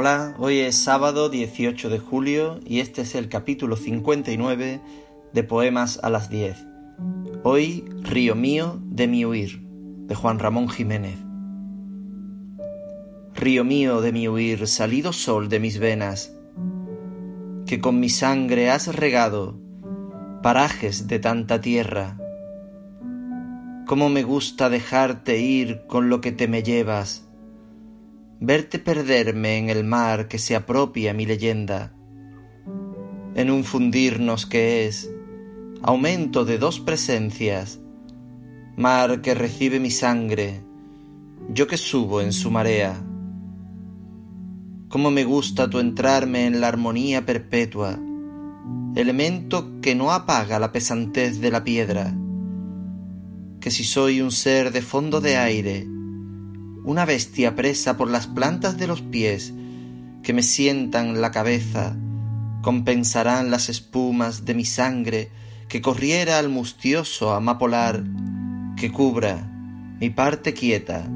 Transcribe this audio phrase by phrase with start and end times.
[0.00, 4.80] Hola, hoy es sábado 18 de julio y este es el capítulo 59
[5.32, 6.56] de Poemas a las 10.
[7.42, 9.60] Hoy, Río mío de mi huir,
[10.06, 11.18] de Juan Ramón Jiménez.
[13.34, 16.32] Río mío de mi huir, salido sol de mis venas,
[17.66, 19.58] que con mi sangre has regado
[20.44, 22.16] parajes de tanta tierra.
[23.88, 27.27] Cómo me gusta dejarte ir con lo que te me llevas
[28.40, 31.92] verte perderme en el mar que se apropia mi leyenda,
[33.34, 35.10] en un fundirnos que es
[35.82, 37.80] aumento de dos presencias,
[38.76, 40.60] mar que recibe mi sangre,
[41.48, 42.94] yo que subo en su marea.
[44.88, 47.98] Cómo me gusta tu entrarme en la armonía perpetua,
[48.94, 52.16] elemento que no apaga la pesantez de la piedra,
[53.60, 55.86] que si soy un ser de fondo de aire,
[56.88, 59.52] una bestia presa por las plantas de los pies
[60.22, 61.94] que me sientan la cabeza,
[62.62, 65.28] compensarán las espumas de mi sangre
[65.68, 68.02] que corriera al mustioso amapolar
[68.78, 69.46] que cubra
[70.00, 71.06] mi parte quieta